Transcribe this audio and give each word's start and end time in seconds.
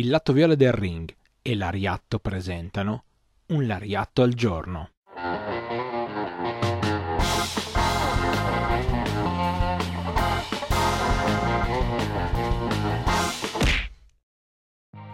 il 0.00 0.08
lato 0.08 0.32
viola 0.32 0.54
del 0.54 0.72
ring 0.72 1.14
e 1.42 1.54
l'Ariatto 1.54 2.20
presentano 2.20 3.04
un 3.48 3.66
Lariatto 3.66 4.22
al 4.22 4.32
giorno. 4.32 4.88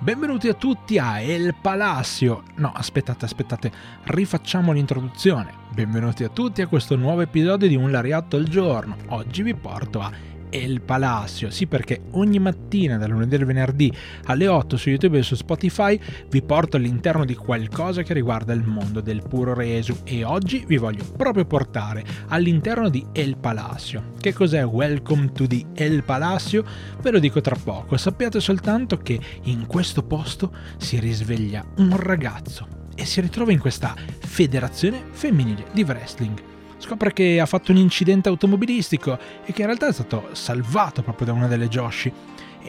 Benvenuti 0.00 0.48
a 0.48 0.54
tutti 0.54 0.98
a 0.98 1.20
El 1.20 1.54
Palacio. 1.62 2.42
No, 2.56 2.72
aspettate, 2.74 3.24
aspettate, 3.24 3.70
rifacciamo 4.06 4.72
l'introduzione. 4.72 5.54
Benvenuti 5.72 6.24
a 6.24 6.28
tutti 6.28 6.60
a 6.60 6.66
questo 6.66 6.96
nuovo 6.96 7.20
episodio 7.20 7.68
di 7.68 7.76
Un 7.76 7.92
Lariatto 7.92 8.34
al 8.34 8.48
giorno. 8.48 8.96
Oggi 9.10 9.44
vi 9.44 9.54
porto 9.54 10.00
a 10.00 10.10
El 10.52 10.82
Palacio. 10.82 11.50
Sì, 11.50 11.66
perché 11.66 12.02
ogni 12.12 12.38
mattina, 12.38 12.98
dal 12.98 13.10
lunedì 13.10 13.34
al 13.36 13.44
venerdì 13.46 13.92
alle 14.26 14.46
8 14.46 14.76
su 14.76 14.90
YouTube 14.90 15.18
e 15.18 15.22
su 15.22 15.34
Spotify, 15.34 15.98
vi 16.28 16.42
porto 16.42 16.76
all'interno 16.76 17.24
di 17.24 17.34
qualcosa 17.34 18.02
che 18.02 18.12
riguarda 18.12 18.52
il 18.52 18.62
mondo 18.62 19.00
del 19.00 19.22
puro 19.26 19.54
resu. 19.54 19.96
E 20.04 20.24
oggi 20.24 20.64
vi 20.66 20.76
voglio 20.76 21.04
proprio 21.16 21.46
portare 21.46 22.04
all'interno 22.28 22.90
di 22.90 23.04
El 23.12 23.38
Palacio. 23.38 24.12
Che 24.20 24.34
cos'è 24.34 24.62
Welcome 24.64 25.32
to 25.32 25.46
the 25.46 25.64
El 25.74 26.04
Palacio? 26.04 26.64
Ve 27.00 27.10
lo 27.10 27.18
dico 27.18 27.40
tra 27.40 27.56
poco. 27.56 27.96
Sappiate 27.96 28.38
soltanto 28.38 28.98
che 28.98 29.18
in 29.44 29.66
questo 29.66 30.02
posto 30.02 30.52
si 30.76 31.00
risveglia 31.00 31.64
un 31.76 31.96
ragazzo 31.96 32.80
e 32.94 33.06
si 33.06 33.22
ritrova 33.22 33.52
in 33.52 33.58
questa 33.58 33.94
federazione 34.20 35.04
femminile 35.10 35.64
di 35.72 35.82
wrestling 35.82 36.51
scopre 36.92 37.12
che 37.14 37.40
ha 37.40 37.46
fatto 37.46 37.72
un 37.72 37.78
incidente 37.78 38.28
automobilistico 38.28 39.18
e 39.44 39.52
che 39.52 39.62
in 39.62 39.66
realtà 39.66 39.88
è 39.88 39.92
stato 39.92 40.28
salvato 40.32 41.02
proprio 41.02 41.28
da 41.28 41.32
una 41.32 41.46
delle 41.46 41.68
Joshi. 41.68 42.12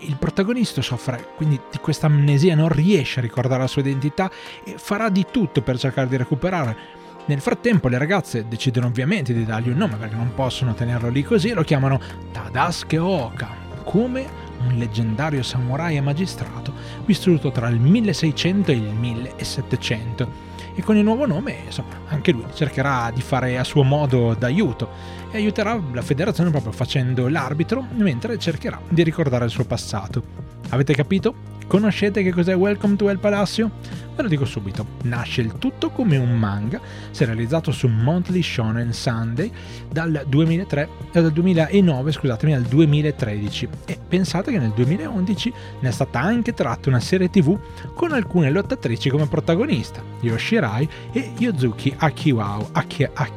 il 0.00 0.16
protagonista 0.16 0.82
soffre 0.82 1.30
quindi 1.36 1.58
di 1.70 1.78
questa 1.78 2.06
amnesia, 2.06 2.54
non 2.54 2.68
riesce 2.68 3.18
a 3.18 3.22
ricordare 3.22 3.62
la 3.62 3.66
sua 3.66 3.80
identità 3.80 4.30
e 4.62 4.74
farà 4.76 5.08
di 5.08 5.26
tutto 5.30 5.62
per 5.62 5.78
cercare 5.78 6.06
di 6.06 6.16
recuperare. 6.16 6.98
Nel 7.26 7.40
frattempo 7.40 7.88
le 7.88 7.98
ragazze 7.98 8.46
decidono 8.46 8.86
ovviamente 8.86 9.32
di 9.32 9.44
dargli 9.44 9.70
un 9.70 9.76
nome 9.76 9.96
perché 9.96 10.14
non 10.14 10.32
possono 10.34 10.74
tenerlo 10.74 11.08
lì 11.08 11.22
così 11.22 11.48
e 11.48 11.54
lo 11.54 11.62
chiamano 11.62 12.00
Tadasuke 12.30 12.98
Oka, 12.98 13.48
come 13.84 14.48
un 14.58 14.76
leggendario 14.76 15.42
samurai 15.42 15.96
e 15.96 16.00
magistrato 16.02 16.72
vissuto 17.06 17.50
tra 17.50 17.68
il 17.68 17.80
1600 17.80 18.70
e 18.70 18.74
il 18.74 18.82
1700 18.82 20.49
e 20.74 20.82
con 20.82 20.96
il 20.96 21.04
nuovo 21.04 21.26
nome 21.26 21.58
insomma, 21.66 21.88
anche 22.08 22.32
lui 22.32 22.44
cercherà 22.54 23.10
di 23.14 23.22
fare 23.22 23.58
a 23.58 23.64
suo 23.64 23.82
modo 23.82 24.34
d'aiuto 24.34 24.88
e 25.30 25.36
aiuterà 25.36 25.80
la 25.92 26.02
federazione 26.02 26.50
proprio 26.50 26.72
facendo 26.72 27.28
l'arbitro 27.28 27.86
mentre 27.96 28.38
cercherà 28.38 28.80
di 28.88 29.02
ricordare 29.02 29.44
il 29.44 29.50
suo 29.50 29.64
passato. 29.64 30.22
Avete 30.70 30.94
capito? 30.94 31.58
Conoscete 31.70 32.24
che 32.24 32.32
cos'è 32.32 32.56
Welcome 32.56 32.96
to 32.96 33.08
El 33.10 33.20
Palacio? 33.20 33.70
Ve 34.16 34.22
lo 34.22 34.28
dico 34.28 34.44
subito, 34.44 34.84
nasce 35.02 35.40
il 35.40 35.52
tutto 35.56 35.90
come 35.90 36.16
un 36.16 36.36
manga, 36.36 36.80
serializzato 37.12 37.70
su 37.70 37.86
Monthly 37.86 38.42
Shonen 38.42 38.92
Sunday 38.92 39.52
dal, 39.88 40.24
2003, 40.26 40.88
eh, 41.12 41.22
dal 41.22 41.30
2009 41.30 42.10
scusatemi, 42.10 42.54
al 42.54 42.62
2013 42.62 43.68
e 43.86 44.00
pensate 44.04 44.50
che 44.50 44.58
nel 44.58 44.72
2011 44.72 45.52
ne 45.78 45.88
è 45.88 45.92
stata 45.92 46.18
anche 46.18 46.54
tratta 46.54 46.88
una 46.88 46.98
serie 46.98 47.30
tv 47.30 47.56
con 47.94 48.10
alcune 48.10 48.50
lottatrici 48.50 49.08
come 49.08 49.28
protagonista, 49.28 50.02
Yoshirai 50.22 50.88
e 51.12 51.34
Yozuki 51.38 51.94
Akiwao, 51.96 52.70
Aki, 52.72 53.08
Aki, 53.14 53.32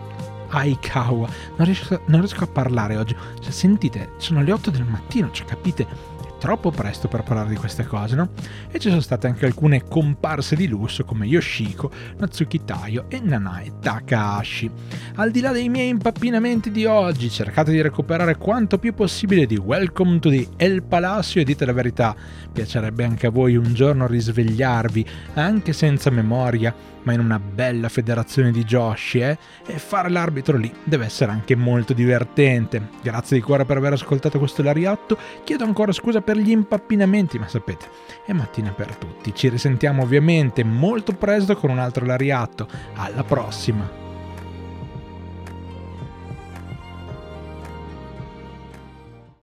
Aikawa. 0.50 1.28
Non 1.56 1.66
riesco, 1.66 2.02
non 2.06 2.22
riesco, 2.22 2.44
a 2.44 2.48
parlare 2.48 2.98
oggi. 2.98 3.16
Cioè, 3.40 3.52
sentite, 3.52 4.14
sono 4.18 4.42
le 4.42 4.52
8 4.52 4.72
del 4.72 4.86
mattino, 4.86 5.30
cioè 5.32 5.46
capite? 5.46 6.13
Troppo 6.44 6.72
presto 6.72 7.08
per 7.08 7.24
parlare 7.24 7.48
di 7.48 7.56
queste 7.56 7.86
cose, 7.86 8.18
no? 8.18 8.32
E 8.70 8.78
ci 8.78 8.90
sono 8.90 9.00
state 9.00 9.28
anche 9.28 9.46
alcune 9.46 9.86
comparse 9.86 10.58
di 10.58 10.68
lusso 10.68 11.06
come 11.06 11.26
Yoshiko, 11.26 11.90
Natsuki 12.18 12.66
Tayo 12.66 13.06
e 13.08 13.22
Nanae 13.22 13.80
Takahashi. 13.80 14.70
Al 15.16 15.32
di 15.32 15.40
là 15.40 15.54
dei 15.54 15.70
miei 15.70 15.88
impappinamenti 15.88 16.70
di 16.70 16.84
oggi, 16.84 17.30
cercate 17.30 17.72
di 17.72 17.82
recuperare 17.82 18.36
quanto 18.36 18.78
più 18.78 18.94
possibile 18.94 19.46
di 19.46 19.56
Welcome 19.56 20.20
to 20.20 20.30
the 20.30 20.50
El 20.58 20.84
Palacio 20.84 21.40
e 21.40 21.46
dite 21.46 21.64
la 21.64 21.72
verità, 21.72 22.14
piacerebbe 22.52 23.06
anche 23.06 23.28
a 23.28 23.30
voi 23.30 23.56
un 23.56 23.74
giorno 23.74 24.06
risvegliarvi, 24.06 25.06
anche 25.36 25.72
senza 25.72 26.10
memoria, 26.10 26.76
ma 27.04 27.14
in 27.14 27.20
una 27.20 27.40
bella 27.40 27.90
federazione 27.90 28.52
di 28.52 28.64
Joshi, 28.64 29.20
eh? 29.20 29.38
E 29.66 29.78
fare 29.78 30.10
l'arbitro 30.10 30.58
lì 30.58 30.72
deve 30.84 31.06
essere 31.06 31.32
anche 31.32 31.56
molto 31.56 31.94
divertente. 31.94 32.90
Grazie 33.02 33.38
di 33.38 33.44
cuore 33.44 33.66
per 33.66 33.78
aver 33.78 33.94
ascoltato 33.94 34.40
questo 34.40 34.64
lariatto. 34.64 35.18
Chiedo 35.44 35.64
ancora 35.66 35.92
scusa 35.92 36.22
per 36.34 36.42
gli 36.42 36.50
impappinamenti, 36.50 37.38
ma 37.38 37.48
sapete, 37.48 37.86
è 38.26 38.34
mattina 38.34 38.72
per 38.72 38.96
tutti. 38.96 39.36
Ci 39.36 39.50
risentiamo 39.50 40.02
ovviamente 40.02 40.64
molto 40.64 41.14
presto 41.14 41.56
con 41.56 41.70
un 41.70 41.78
altro 41.78 42.06
lariatto. 42.06 42.68
Alla 42.96 43.24
prossima! 43.24 44.03